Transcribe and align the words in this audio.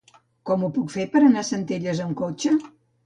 Com 0.49 0.63
ho 0.63 0.69
puc 0.77 0.89
fer 0.95 1.05
per 1.11 1.21
anar 1.27 1.43
a 1.43 1.49
Centelles 1.53 2.03
amb 2.07 2.19
cotxe? 2.23 2.55